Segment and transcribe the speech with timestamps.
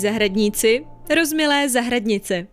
[0.00, 0.84] Zahradníci,
[1.16, 2.46] rozmilé zahradnice.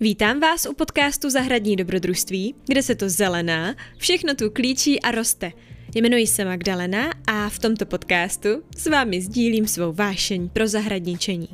[0.00, 5.52] Vítám vás u podcastu Zahradní dobrodružství, kde se to zelená, všechno tu klíčí a roste.
[5.94, 11.48] Jmenuji se Magdalena a v tomto podcastu s vámi sdílím svou vášeň pro zahradničení.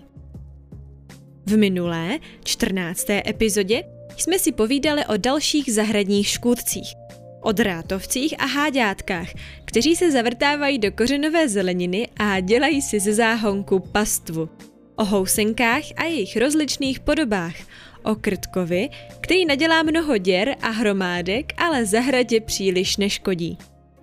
[1.46, 3.10] V minulé, 14.
[3.10, 3.84] epizodě
[4.16, 6.94] jsme si povídali o dalších zahradních škůdcích,
[7.40, 9.28] o drátovcích a háďátkách,
[9.64, 14.48] kteří se zavrtávají do kořenové zeleniny a dělají si ze záhonku pastvu.
[14.96, 17.54] O housenkách a jejich rozličných podobách,
[18.02, 18.88] o krtkovi,
[19.20, 23.58] který nadělá mnoho děr a hromádek, ale zahradě příliš neškodí.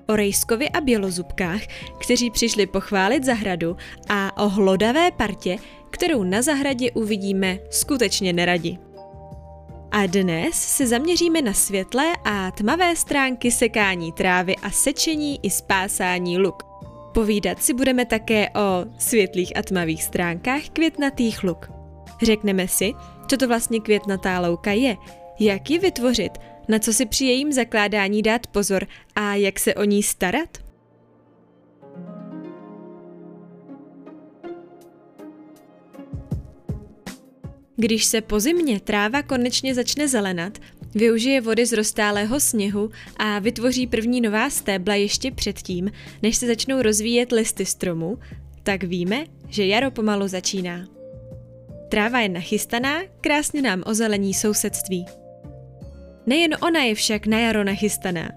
[0.07, 1.61] O rejskovi a bělozubkách,
[1.99, 3.77] kteří přišli pochválit zahradu
[4.09, 5.57] a o hlodavé partě,
[5.89, 8.77] kterou na zahradě uvidíme skutečně neradi.
[9.91, 16.37] A dnes se zaměříme na světlé a tmavé stránky sekání trávy a sečení i spásání
[16.37, 16.68] luk.
[17.13, 21.71] Povídat si budeme také o světlých a tmavých stránkách květnatých luk.
[22.21, 22.93] Řekneme si,
[23.27, 24.97] co to vlastně květnatá louka je,
[25.39, 26.31] jak ji vytvořit,
[26.67, 30.57] na co si při jejím zakládání dát pozor a jak se o ní starat?
[37.75, 40.57] Když se po zimě tráva konečně začne zelenat,
[40.95, 46.81] využije vody z roztálého sněhu a vytvoří první nová stébla ještě předtím, než se začnou
[46.81, 48.17] rozvíjet listy stromů,
[48.63, 50.87] tak víme, že jaro pomalu začíná.
[51.89, 55.05] Tráva je nachystaná, krásně nám ozelení sousedství.
[56.25, 58.29] Nejen ona je však na jaro nachystaná.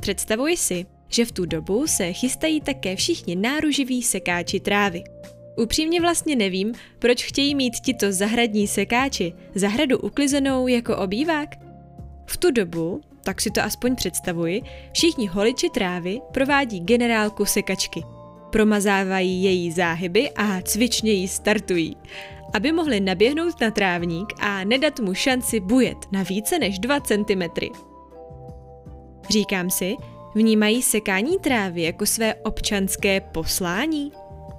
[0.00, 5.04] Představuj si, že v tu dobu se chystají také všichni náruživí sekáči trávy–
[5.56, 11.65] Upřímně vlastně nevím, proč chtějí mít tito zahradní sekáči zahradu uklizenou jako obývák.
[12.26, 18.02] V tu dobu, tak si to aspoň představuji, všichni holiči trávy provádí generálku sekačky.
[18.50, 21.96] Promazávají její záhyby a cvičně ji startují,
[22.54, 27.42] aby mohli naběhnout na trávník a nedat mu šanci bujet na více než 2 cm.
[29.30, 29.96] Říkám si,
[30.34, 34.12] vnímají sekání trávy jako své občanské poslání?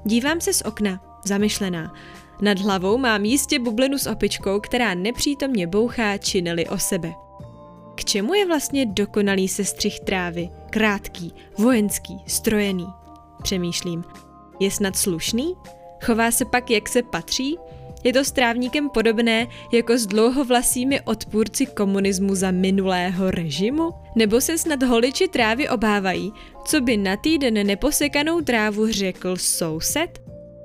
[0.06, 1.94] Dívám se z okna, zamyšlená.
[2.41, 7.13] Nad hlavou mám jistě bublinu s opičkou, která nepřítomně bouchá činely o sebe.
[7.97, 10.49] K čemu je vlastně dokonalý sestřih trávy?
[10.69, 12.87] Krátký, vojenský, strojený?
[13.43, 14.03] Přemýšlím.
[14.59, 15.53] Je snad slušný?
[16.05, 17.57] Chová se pak, jak se patří?
[18.03, 23.91] Je to s trávníkem podobné jako s dlouhovlasými odpůrci komunismu za minulého režimu?
[24.15, 26.31] Nebo se snad holiči trávy obávají,
[26.65, 30.21] co by na týden neposekanou trávu řekl soused?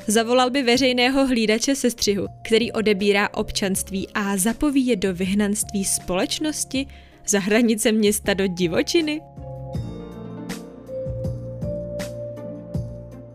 [0.07, 6.87] Zavolal by veřejného hlídače sestřihu, který odebírá občanství a zapoví je do vyhnanství společnosti,
[7.27, 9.21] za hranice města do divočiny?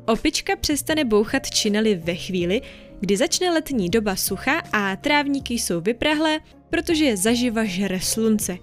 [0.06, 2.62] Opička přestane bouchat činely ve chvíli,
[3.00, 6.40] kdy začne letní doba sucha a trávníky jsou vyprahlé,
[6.70, 8.58] protože je zaživa žere slunce.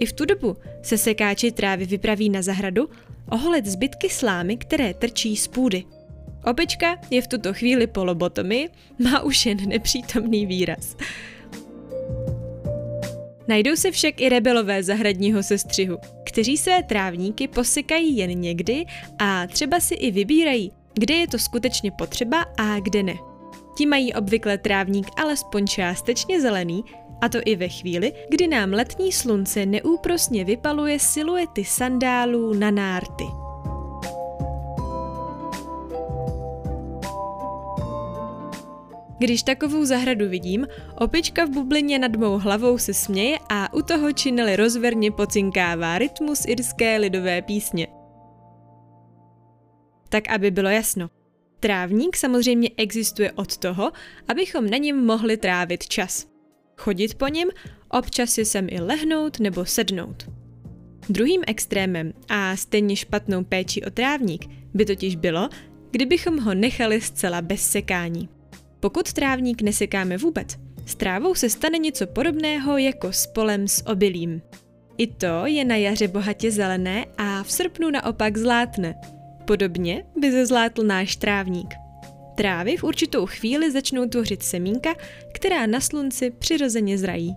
[0.00, 2.88] I v tu dobu se sekáči trávy vypraví na zahradu
[3.30, 5.84] oholet zbytky slámy, které trčí z půdy.
[6.44, 8.68] Opička je v tuto chvíli polobotomy,
[8.98, 10.96] má už jen nepřítomný výraz.
[13.48, 18.84] Najdou se však i rebelové zahradního sestřihu, kteří své trávníky posekají jen někdy
[19.18, 23.14] a třeba si i vybírají, kde je to skutečně potřeba a kde ne.
[23.76, 26.84] Ti mají obvykle trávník alespoň částečně zelený,
[27.20, 33.24] a to i ve chvíli, kdy nám letní slunce neúprosně vypaluje siluety sandálů na nárty.
[39.24, 44.12] Když takovou zahradu vidím, opička v bublině nad mou hlavou se směje a u toho
[44.12, 47.86] činely rozverně pocinkává rytmus irské lidové písně.
[50.08, 51.10] Tak aby bylo jasno.
[51.60, 53.92] Trávník samozřejmě existuje od toho,
[54.28, 56.26] abychom na něm mohli trávit čas.
[56.76, 57.48] Chodit po něm,
[57.88, 60.30] občas si sem i lehnout nebo sednout.
[61.08, 65.48] Druhým extrémem a stejně špatnou péčí o trávník by totiž bylo,
[65.90, 68.33] kdybychom ho nechali zcela bez sekání.
[68.84, 70.48] Pokud trávník nesekáme vůbec,
[70.86, 74.42] s trávou se stane něco podobného jako s polem s obilím.
[74.98, 78.94] I to je na jaře bohatě zelené a v srpnu naopak zlátne.
[79.44, 81.74] Podobně by zezlátl náš trávník.
[82.34, 84.94] Trávy v určitou chvíli začnou tvořit semínka,
[85.32, 87.36] která na slunci přirozeně zrají.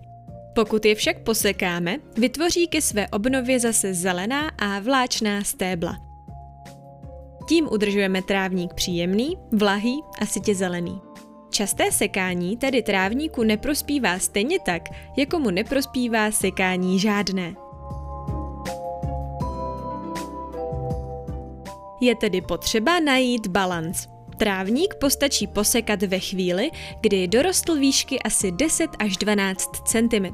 [0.56, 5.98] Pokud je však posekáme, vytvoří ke své obnově zase zelená a vláčná stébla.
[7.50, 11.07] Tím udržujeme trávník příjemný, vlahý a sitě zelený.
[11.50, 14.82] Časté sekání tedy trávníku neprospívá stejně tak,
[15.18, 17.56] jako mu neprospívá sekání žádné.
[22.02, 24.08] Je tedy potřeba najít balans.
[24.38, 26.72] Trávník postačí posekat ve chvíli,
[27.02, 30.26] kdy dorostl výšky asi 10 až 12 cm.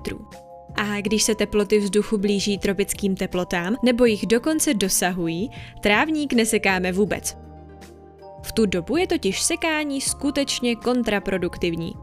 [0.75, 5.49] A když se teploty vzduchu blíží tropickým teplotám nebo jich dokonce dosahují,
[5.81, 7.37] trávník nesekáme vůbec.
[8.43, 11.93] V tu dobu je totiž sekání skutečně kontraproduktivní.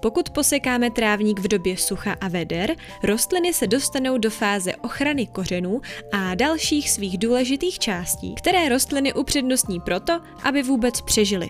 [0.00, 5.80] Pokud posekáme trávník v době sucha a veder, rostliny se dostanou do fáze ochrany kořenů
[6.12, 11.48] a dalších svých důležitých částí, které rostliny upřednostní proto, aby vůbec přežily.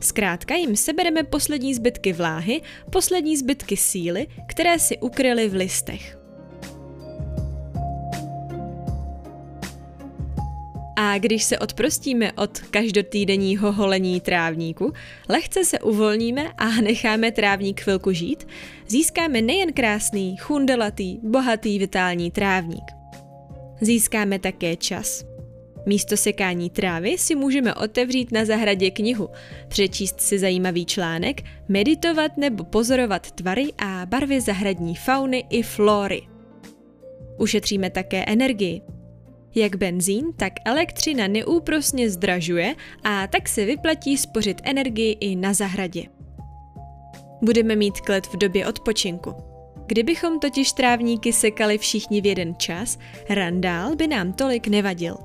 [0.00, 6.23] Zkrátka jim sebereme poslední zbytky vláhy, poslední zbytky síly, které si ukryly v listech.
[11.14, 14.92] A když se odprostíme od každotýdenního holení trávníku,
[15.28, 18.46] lehce se uvolníme a necháme trávník chvilku žít,
[18.88, 22.84] získáme nejen krásný, chundelatý, bohatý, vitální trávník.
[23.80, 25.24] Získáme také čas.
[25.86, 29.28] Místo sekání trávy si můžeme otevřít na zahradě knihu,
[29.68, 36.22] přečíst si zajímavý článek, meditovat nebo pozorovat tvary a barvy zahradní fauny i flory.
[37.38, 38.82] Ušetříme také energii,
[39.54, 42.74] jak benzín, tak elektřina neúprosně zdražuje
[43.04, 46.02] a tak se vyplatí spořit energii i na zahradě.
[47.42, 49.34] Budeme mít klid v době odpočinku.
[49.86, 52.98] Kdybychom totiž trávníky sekali všichni v jeden čas,
[53.28, 55.16] randál by nám tolik nevadil.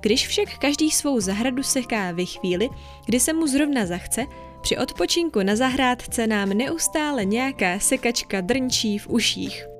[0.00, 2.68] Když však každý svou zahradu seká ve chvíli,
[3.06, 4.26] kdy se mu zrovna zachce,
[4.62, 9.75] při odpočinku na zahrádce nám neustále nějaká sekačka drnčí v uších.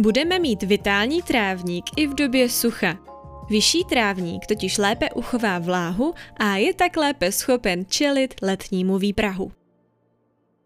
[0.00, 2.98] Budeme mít vitální trávník i v době sucha.
[3.50, 9.52] Vyšší trávník totiž lépe uchová vláhu a je tak lépe schopen čelit letnímu výprahu.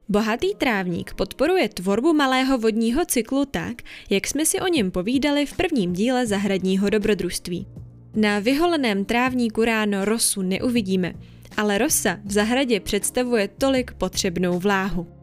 [0.09, 5.57] Bohatý trávník podporuje tvorbu malého vodního cyklu tak, jak jsme si o něm povídali v
[5.57, 7.67] prvním díle zahradního dobrodružství.
[8.15, 11.15] Na vyholeném trávníku ráno rosu neuvidíme,
[11.57, 15.22] ale rosa v zahradě představuje tolik potřebnou vláhu.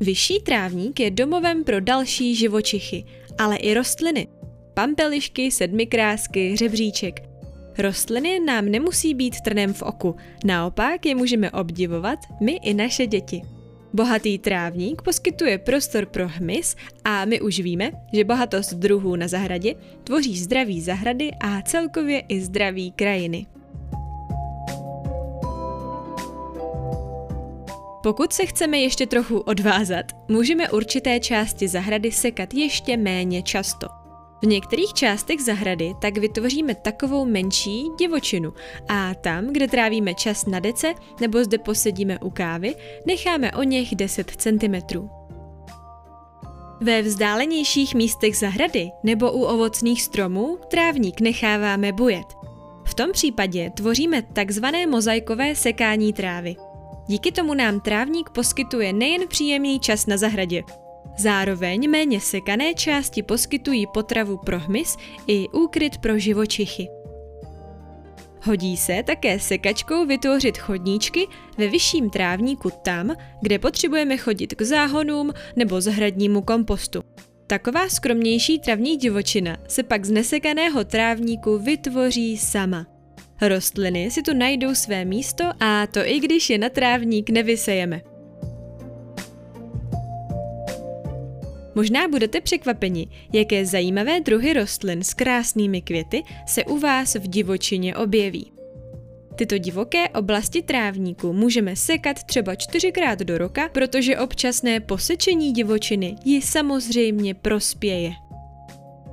[0.00, 3.04] Vyšší trávník je domovem pro další živočichy,
[3.38, 4.28] ale i rostliny.
[4.74, 7.22] Pampelišky, sedmikrásky, řebříček.
[7.78, 13.42] Rostliny nám nemusí být trnem v oku, naopak je můžeme obdivovat my i naše děti.
[13.92, 19.74] Bohatý trávník poskytuje prostor pro hmyz a my už víme, že bohatost druhů na zahradě
[20.04, 23.46] tvoří zdraví zahrady a celkově i zdraví krajiny.
[28.02, 33.86] Pokud se chceme ještě trochu odvázat, můžeme určité části zahrady sekat ještě méně často.
[34.42, 38.52] V některých částech zahrady tak vytvoříme takovou menší divočinu
[38.88, 42.74] a tam, kde trávíme čas na dece nebo zde posedíme u kávy,
[43.06, 45.08] necháme o něch 10 cm.
[46.80, 52.26] Ve vzdálenějších místech zahrady nebo u ovocných stromů trávník necháváme bujet.
[52.86, 56.56] V tom případě tvoříme takzvané mozaikové sekání trávy–
[57.08, 60.62] Díky tomu nám trávník poskytuje nejen příjemný čas na zahradě,
[61.18, 64.96] zároveň méně sekané části poskytují potravu pro hmyz
[65.26, 66.88] i úkryt pro živočichy.
[68.42, 71.26] Hodí se také sekačkou vytvořit chodníčky
[71.58, 77.02] ve vyšším trávníku tam, kde potřebujeme chodit k záhonům nebo zahradnímu kompostu.
[77.46, 82.97] Taková skromnější travní divočina se pak z nesekaného trávníku vytvoří sama.
[83.40, 88.00] Rostliny si tu najdou své místo a to i když je na trávník nevysejeme.
[91.74, 97.96] Možná budete překvapeni, jaké zajímavé druhy rostlin s krásnými květy se u vás v divočině
[97.96, 98.52] objeví.
[99.34, 106.42] Tyto divoké oblasti trávníku můžeme sekat třeba čtyřikrát do roka, protože občasné posečení divočiny ji
[106.42, 108.12] samozřejmě prospěje.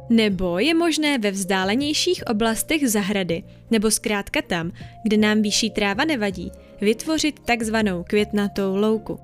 [0.09, 4.71] Nebo je možné ve vzdálenějších oblastech zahrady, nebo zkrátka tam,
[5.03, 9.19] kde nám výšší tráva nevadí, vytvořit takzvanou květnatou louku.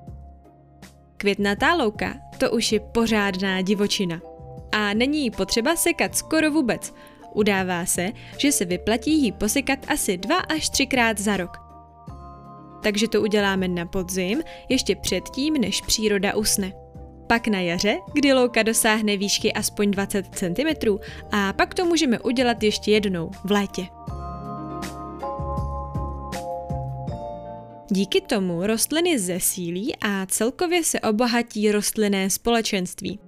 [1.16, 4.20] Květnatá louka to už je pořádná divočina.
[4.72, 6.94] A není jí potřeba sekat skoro vůbec.
[7.34, 11.56] Udává se, že se vyplatí ji posekat asi dva až třikrát za rok.
[12.82, 16.72] Takže to uděláme na podzim, ještě předtím, než příroda usne
[17.32, 20.98] pak na jaře, kdy louka dosáhne výšky aspoň 20 cm
[21.30, 23.86] a pak to můžeme udělat ještě jednou v létě.
[27.90, 33.18] Díky tomu rostliny zesílí a celkově se obohatí rostlinné společenství.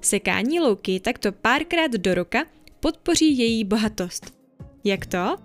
[0.00, 2.44] Sekání louky takto párkrát do roka
[2.80, 4.34] podpoří její bohatost.
[4.84, 5.36] Jak to?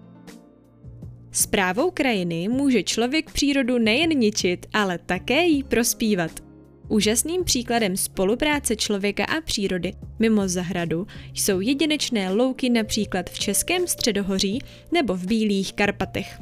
[1.32, 6.47] Správou krajiny může člověk přírodu nejen ničit, ale také jí prospívat.
[6.90, 14.62] Úžasným příkladem spolupráce člověka a přírody mimo zahradu jsou jedinečné louky například v Českém středohoří
[14.92, 16.40] nebo v Bílých Karpatech.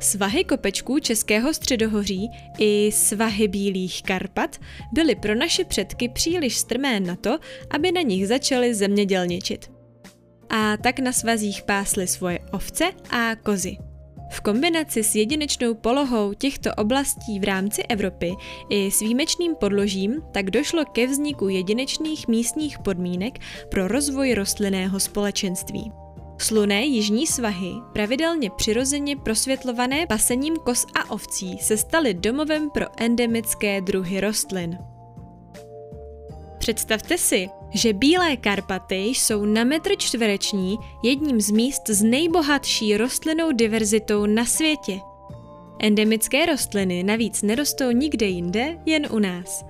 [0.00, 4.56] Svahy kopečků Českého středohoří i svahy Bílých Karpat
[4.92, 7.38] byly pro naše předky příliš strmé na to,
[7.70, 9.70] aby na nich začaly zemědělničit.
[10.50, 13.76] A tak na svazích pásly svoje ovce a kozy.
[14.30, 18.32] V kombinaci s jedinečnou polohou těchto oblastí v rámci Evropy
[18.70, 23.38] i s výjimečným podložím tak došlo ke vzniku jedinečných místních podmínek
[23.70, 25.92] pro rozvoj rostlinného společenství.
[26.38, 33.80] Sluné jižní svahy, pravidelně přirozeně prosvětlované pasením kos a ovcí, se staly domovem pro endemické
[33.80, 34.78] druhy rostlin.
[36.58, 43.52] Představte si, že Bílé Karpaty jsou na metr čtvereční jedním z míst s nejbohatší rostlinnou
[43.52, 45.00] diverzitou na světě.
[45.78, 49.64] Endemické rostliny navíc nerostou nikde jinde, jen u nás.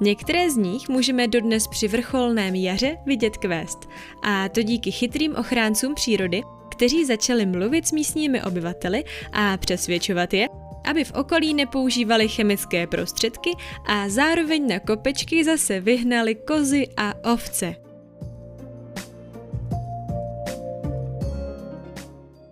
[0.00, 3.78] Některé z nich můžeme dodnes při vrcholném jaře vidět kvést,
[4.22, 10.48] a to díky chytrým ochráncům přírody, kteří začali mluvit s místními obyvateli a přesvědčovat je,
[10.86, 13.50] aby v okolí nepoužívali chemické prostředky
[13.86, 17.74] a zároveň na kopečky zase vyhnali kozy a ovce.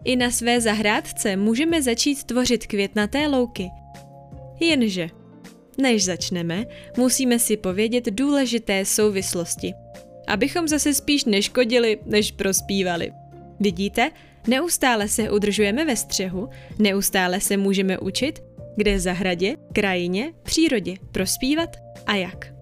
[0.04, 3.70] I na své zahrádce můžeme začít tvořit květnaté louky.
[4.60, 5.08] Jenže,
[5.78, 6.64] než začneme,
[6.96, 9.74] musíme si povědět důležité souvislosti,
[10.26, 13.12] abychom zase spíš neškodili, než prospívali.
[13.60, 14.10] Vidíte,
[14.48, 16.48] Neustále se udržujeme ve střehu,
[16.78, 18.42] neustále se můžeme učit,
[18.76, 22.54] kde zahradě, krajině, přírodě prospívat a jak.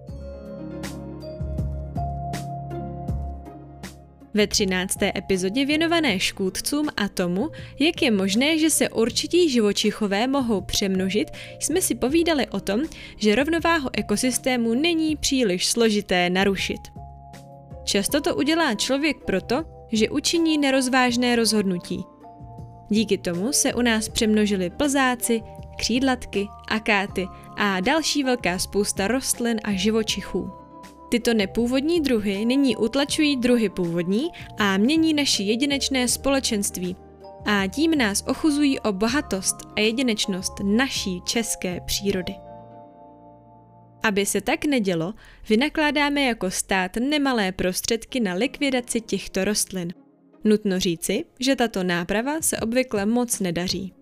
[4.34, 10.60] Ve třinácté epizodě věnované škůdcům a tomu, jak je možné, že se určití živočichové mohou
[10.60, 12.80] přemnožit, jsme si povídali o tom,
[13.16, 16.80] že rovnováhu ekosystému není příliš složité narušit.
[17.84, 22.04] Často to udělá člověk proto, že učiní nerozvážné rozhodnutí.
[22.88, 25.42] Díky tomu se u nás přemnožili plzáci,
[25.76, 30.50] křídlatky, akáty a další velká spousta rostlin a živočichů.
[31.10, 36.96] Tyto nepůvodní druhy nyní utlačují druhy původní a mění naši jedinečné společenství
[37.44, 42.34] a tím nás ochuzují o bohatost a jedinečnost naší české přírody.
[44.02, 45.14] Aby se tak nedělo,
[45.48, 49.92] vynakládáme jako stát nemalé prostředky na likvidaci těchto rostlin.
[50.44, 53.94] Nutno říci, že tato náprava se obvykle moc nedaří.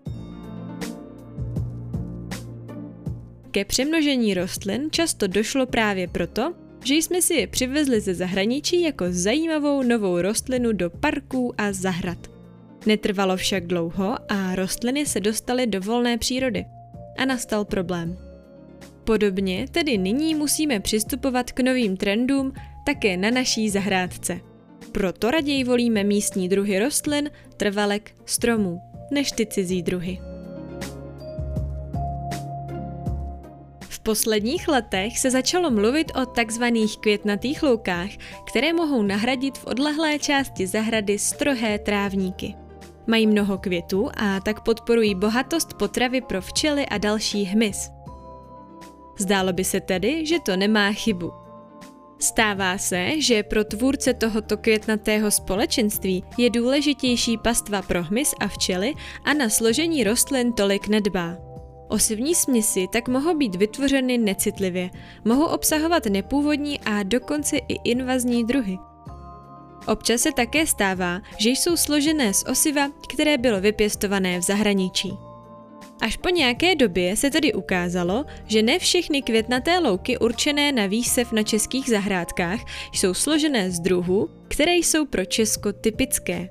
[3.51, 6.55] Ke přemnožení rostlin často došlo právě proto,
[6.85, 12.19] že jsme si je přivezli ze zahraničí jako zajímavou novou rostlinu do parků a zahrad.
[12.87, 16.65] Netrvalo však dlouho a rostliny se dostaly do volné přírody.
[17.19, 18.30] A nastal problém.
[19.05, 22.53] Podobně tedy nyní musíme přistupovat k novým trendům
[22.87, 24.41] také na naší zahrádce.
[24.93, 28.81] Proto raději volíme místní druhy rostlin, trvalek, stromů,
[29.11, 30.21] než ty cizí druhy.
[33.89, 38.11] V posledních letech se začalo mluvit o takzvaných květnatých loukách,
[38.47, 42.55] které mohou nahradit v odlehlé části zahrady strohé trávníky.
[43.07, 47.91] Mají mnoho květů a tak podporují bohatost potravy pro včely a další hmyz.
[49.21, 51.33] Zdálo by se tedy, že to nemá chybu.
[52.19, 58.95] Stává se, že pro tvůrce tohoto květnatého společenství je důležitější pastva pro hmyz a včely
[59.25, 61.37] a na složení rostlin tolik nedbá.
[61.89, 64.91] Osivní směsi tak mohou být vytvořeny necitlivě,
[65.25, 68.79] mohou obsahovat nepůvodní a dokonce i invazní druhy.
[69.87, 75.30] Občas se také stává, že jsou složené z osiva, které bylo vypěstované v zahraničí.
[76.01, 81.33] Až po nějaké době se tedy ukázalo, že ne všechny květnaté louky určené na výsev
[81.33, 82.61] na českých zahrádkách
[82.93, 86.49] jsou složené z druhů, které jsou pro Česko typické.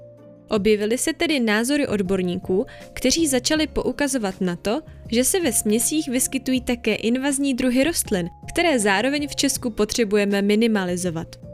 [0.50, 6.62] Objevily se tedy názory odborníků, kteří začali poukazovat na to, že se ve směsích vyskytují
[6.62, 11.49] také invazní druhy rostlin, které zároveň v Česku potřebujeme minimalizovat.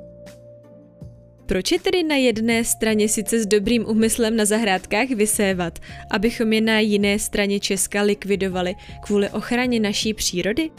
[1.45, 5.79] Proč je tedy na jedné straně sice s dobrým úmyslem na zahrádkách vysévat,
[6.11, 10.69] abychom je na jiné straně Česka likvidovali kvůli ochraně naší přírody?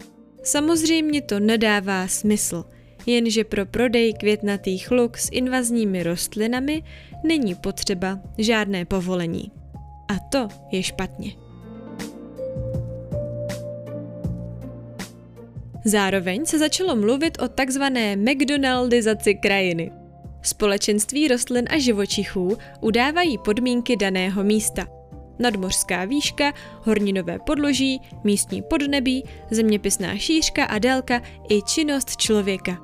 [0.43, 2.63] Samozřejmě to nedává smysl,
[3.05, 6.83] jenže pro prodej květnatých luk s invazními rostlinami
[7.23, 9.51] není potřeba žádné povolení.
[10.07, 11.31] A to je špatně.
[15.85, 19.91] Zároveň se začalo mluvit o takzvané McDonaldizaci krajiny–
[20.47, 24.87] Společenství rostlin a živočichů udávají podmínky daného místa.
[25.39, 32.77] nadmořská výška, horninové podloží, místní podnebí, zeměpisná šířka a délka i činnost člověka.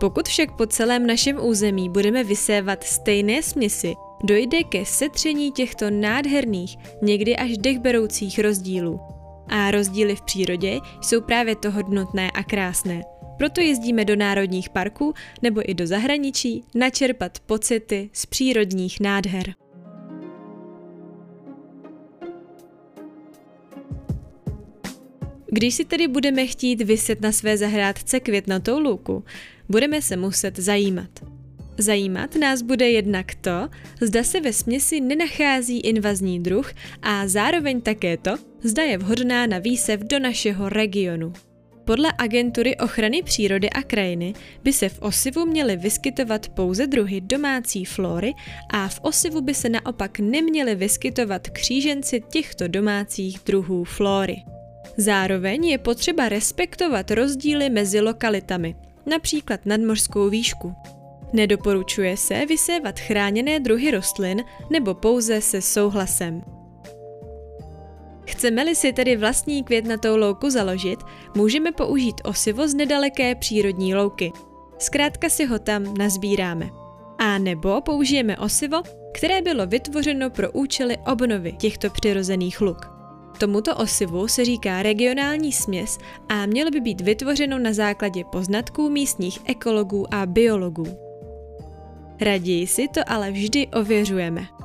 [0.00, 6.76] Pokud však po celém našem území budeme vysévat stejné směsi, dojde ke setření těchto nádherných,
[7.02, 9.00] někdy až dechberoucích rozdílů.
[9.48, 13.02] A rozdíly v přírodě jsou právě to hodnotné a krásné.
[13.42, 19.54] Proto jezdíme do národních parků nebo i do zahraničí načerpat pocity z přírodních nádher.
[25.46, 29.24] Když si tedy budeme chtít vyset na své zahrádce květnatou louku,
[29.68, 31.10] budeme se muset zajímat.
[31.78, 33.68] Zajímat nás bude jednak to,
[34.00, 36.72] zda se ve směsi nenachází invazní druh
[37.02, 41.32] a zároveň také to, zda je vhodná na výsev do našeho regionu.
[41.84, 47.84] Podle agentury ochrany přírody a krajiny by se v osivu měly vyskytovat pouze druhy domácí
[47.84, 48.34] flory
[48.70, 54.36] a v osivu by se naopak neměly vyskytovat kříženci těchto domácích druhů flory.
[54.96, 60.74] Zároveň je potřeba respektovat rozdíly mezi lokalitami, například nadmořskou výšku.
[61.32, 66.42] Nedoporučuje se vysévat chráněné druhy rostlin nebo pouze se souhlasem.
[68.32, 71.00] Chceme-li si tedy vlastní květnatou louku založit,
[71.34, 74.32] můžeme použít osivo z nedaleké přírodní louky.
[74.78, 76.70] Zkrátka si ho tam nazbíráme.
[77.18, 78.82] A nebo použijeme osivo,
[79.14, 82.90] které bylo vytvořeno pro účely obnovy těchto přirozených luk.
[83.38, 85.98] Tomuto osivu se říká regionální směs
[86.28, 90.86] a mělo by být vytvořeno na základě poznatků místních ekologů a biologů.
[92.20, 94.61] Raději si to ale vždy ověřujeme.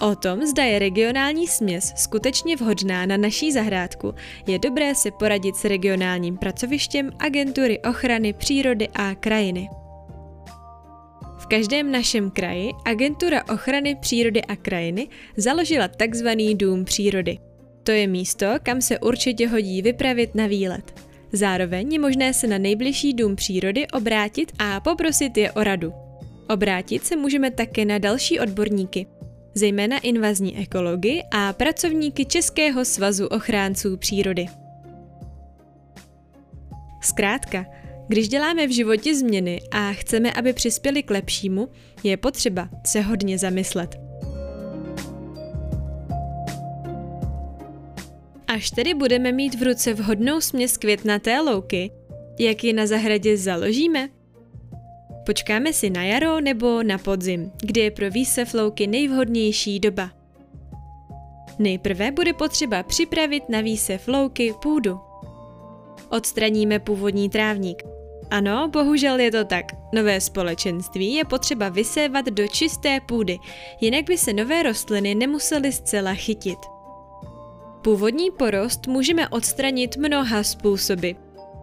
[0.00, 4.14] O tom, zda je regionální směs skutečně vhodná na naší zahrádku,
[4.46, 9.68] je dobré si poradit s regionálním pracovištěm Agentury ochrany přírody a krajiny.
[11.38, 16.28] V každém našem kraji Agentura ochrany přírody a krajiny založila tzv.
[16.54, 17.38] Dům přírody.
[17.82, 21.00] To je místo, kam se určitě hodí vypravit na výlet.
[21.32, 25.92] Zároveň je možné se na nejbližší dům přírody obrátit a poprosit je o radu.
[26.48, 29.06] Obrátit se můžeme také na další odborníky,
[29.54, 34.46] zejména invazní ekology a pracovníky Českého svazu ochránců přírody.
[37.00, 37.66] Zkrátka,
[38.08, 41.68] když děláme v životě změny a chceme, aby přispěli k lepšímu,
[42.02, 43.96] je potřeba se hodně zamyslet.
[48.46, 51.90] Až tedy budeme mít v ruce vhodnou směs květnaté louky,
[52.38, 54.08] jak ji na zahradě založíme?
[55.26, 60.10] Počkáme si na jaro nebo na podzim, kdy je pro výsev louky nejvhodnější doba.
[61.58, 65.00] Nejprve bude potřeba připravit na výsev louky půdu.
[66.10, 67.82] Odstraníme původní trávník.
[68.30, 69.64] Ano, bohužel je to tak.
[69.94, 73.38] Nové společenství je potřeba vysévat do čisté půdy,
[73.80, 76.58] jinak by se nové rostliny nemusely zcela chytit.
[77.82, 81.10] Původní porost můžeme odstranit mnoha způsoby.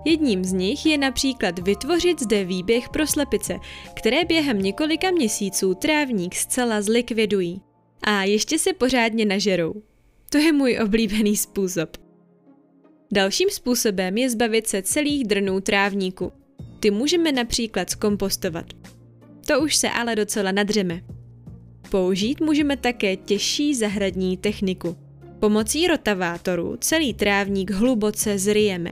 [0.06, 3.60] Jedním z nich je například vytvořit zde výběh pro slepice,
[3.94, 7.62] které během několika měsíců trávník zcela zlikvidují.
[8.04, 9.74] A ještě se pořádně nažerou.
[10.30, 11.98] To je můj oblíbený způsob.
[13.14, 16.32] Dalším způsobem je zbavit se celých drnů trávníku.
[16.80, 18.66] Ty můžeme například zkompostovat.
[19.48, 21.02] To už se ale docela nadřeme.
[21.90, 24.98] Použít můžeme také těžší zahradní techniku.
[25.40, 28.92] Pomocí rotavátoru celý trávník hluboce zryjeme.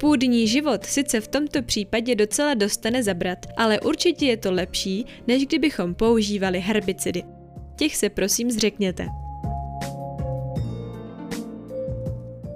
[0.00, 5.46] Půdní život sice v tomto případě docela dostane zabrat, ale určitě je to lepší, než
[5.46, 7.22] kdybychom používali herbicidy.
[7.76, 9.06] Těch se prosím zřekněte.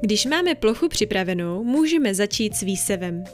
[0.01, 3.25] Když máme plochu připravenou, můžeme začít s výsevem.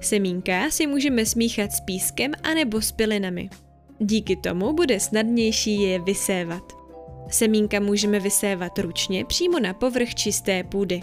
[0.00, 3.50] Semínka si můžeme smíchat s pískem anebo s pilinami.
[3.98, 6.62] Díky tomu bude snadnější je vysévat.
[7.30, 11.00] Semínka můžeme vysévat ručně přímo na povrch čisté půdy.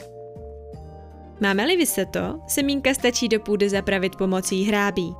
[1.42, 5.16] Máme-li vyseto, semínka stačí do půdy zapravit pomocí hrábí.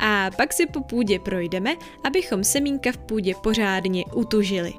[0.00, 4.72] A pak si po půdě projdeme, abychom semínka v půdě pořádně utužili.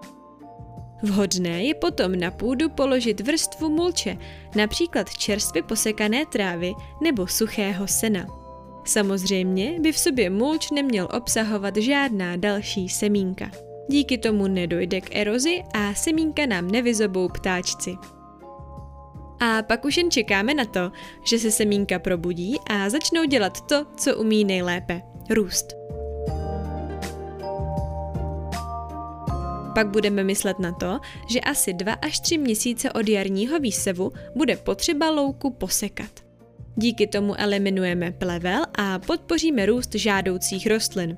[1.04, 4.18] Vhodné je potom na půdu položit vrstvu mulče,
[4.56, 8.26] například čerstvě posekané trávy nebo suchého sena.
[8.86, 13.52] Samozřejmě by v sobě mulč neměl obsahovat žádná další semínka.
[13.88, 17.96] Díky tomu nedojde k erozi a semínka nám nevyzobou ptáčci.
[19.40, 20.92] A pak už jen čekáme na to,
[21.24, 25.80] že se semínka probudí a začnou dělat to, co umí nejlépe– růst.
[29.76, 31.00] Pak budeme myslet na to,
[31.30, 36.12] že asi 2 až 3 měsíce od jarního výsevu bude potřeba louku posekat.
[36.76, 41.18] Díky tomu eliminujeme plevel a podpoříme růst žádoucích rostlin.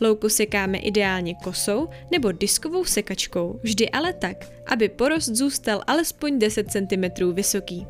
[0.00, 6.70] Louku sekáme ideálně kosou nebo diskovou sekačkou, vždy ale tak, aby porost zůstal alespoň 10
[6.70, 7.86] cm vysoký.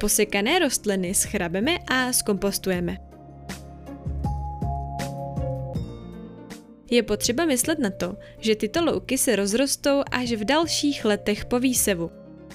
[0.00, 2.96] Posekané rostliny schrabeme a zkompostujeme.
[6.90, 11.58] Je potřeba myslet na to, že tyto louky se rozrostou až v dalších letech po
[11.58, 12.10] výsevu.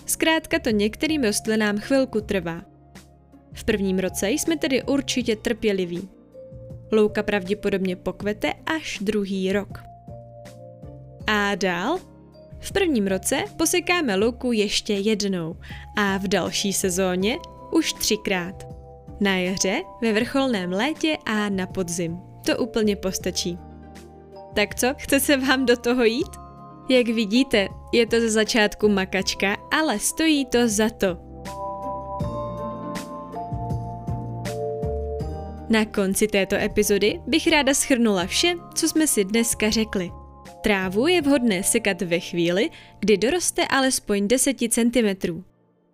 [0.06, 2.62] Zkrátka to některým rostlinám chvilku trvá.
[3.54, 6.10] V prvním roce jsme tedy určitě trpěliví.
[6.92, 9.84] Louka pravděpodobně pokvete až druhý rok.
[11.28, 11.98] A dál?
[12.60, 15.56] V prvním roce posekáme louku ještě jednou
[15.98, 17.38] a v další sezóně
[17.72, 18.68] už třikrát.
[19.20, 22.18] Na jaře, ve vrcholném létě a na podzim.
[22.46, 23.58] To úplně postačí.
[24.56, 26.32] Tak co, chce se vám do toho jít?
[26.90, 31.31] Jak vidíte, je to ze začátku makačka, ale stojí to za to.
[35.72, 40.12] Na konci této epizody bych ráda schrnula vše, co jsme si dneska řekli.
[40.64, 45.44] Trávu je vhodné sekat ve chvíli, kdy doroste alespoň 10 cm.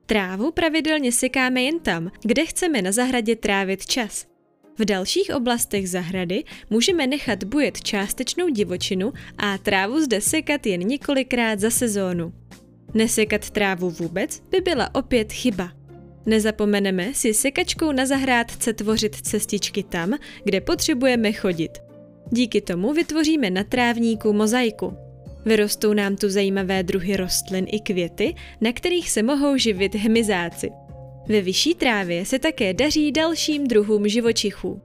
[0.06, 4.26] Trávu pravidelně sekáme jen tam, kde chceme na zahradě trávit čas–
[4.80, 11.60] v dalších oblastech zahrady můžeme nechat bujet částečnou divočinu a trávu zde sekat jen několikrát
[11.60, 12.34] za sezónu.
[12.94, 15.77] Nesekat trávu vůbec by byla opět chyba.
[16.28, 20.14] Nezapomeneme si sekačkou na zahrádce tvořit cestičky tam,
[20.44, 21.78] kde potřebujeme chodit.
[22.32, 24.98] Díky tomu vytvoříme na trávníku mozaiku.
[25.46, 30.70] Vyrostou nám tu zajímavé druhy rostlin i květy, na kterých se mohou živit hmyzáci.
[31.28, 34.82] Ve vyšší trávě se také daří dalším druhům živočichů.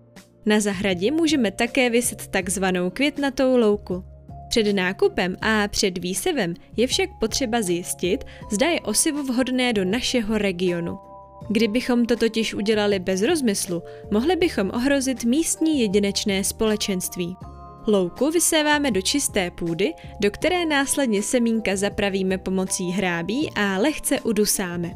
[0.47, 4.05] Na zahradě můžeme také vyset takzvanou květnatou louku.
[4.49, 10.39] Před nákupem a před výsevem je však potřeba zjistit, zda je osivo vhodné do našeho
[10.39, 11.12] regionu.
[11.49, 17.37] Kdybychom to totiž udělali bez rozmyslu, mohli bychom ohrozit místní jedinečné společenství.
[17.87, 24.95] Louku vyséváme do čisté půdy, do které následně semínka zapravíme pomocí hrábí a lehce udusáme.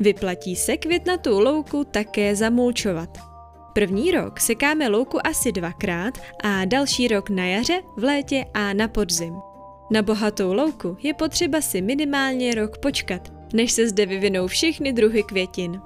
[0.00, 3.18] Vyplatí se květnatou louku také zamulčovat.
[3.72, 8.88] První rok sekáme louku asi dvakrát a další rok na jaře, v létě a na
[8.88, 9.34] podzim.
[9.90, 15.22] Na bohatou louku je potřeba si minimálně rok počkat, než se zde vyvinou všechny druhy
[15.22, 15.80] květin.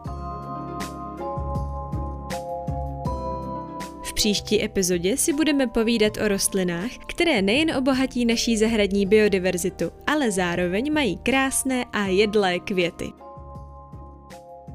[4.05, 10.31] V příští epizodě si budeme povídat o rostlinách, které nejen obohatí naší zahradní biodiverzitu, ale
[10.31, 13.13] zároveň mají krásné a jedlé květy.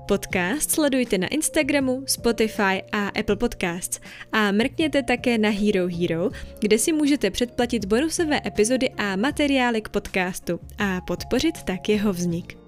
[0.07, 3.99] Podcast sledujte na Instagramu, Spotify a Apple Podcasts
[4.31, 9.89] a mrkněte také na Hero Hero, kde si můžete předplatit bonusové epizody a materiály k
[9.89, 12.60] podcastu a podpořit tak jeho vznik.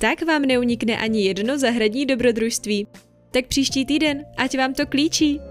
[0.00, 2.86] Tak vám neunikne ani jedno zahradní dobrodružství.
[3.30, 5.49] Tak příští týden, ať vám to klíčí!